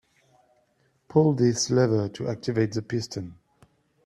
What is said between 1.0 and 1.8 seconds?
Pull this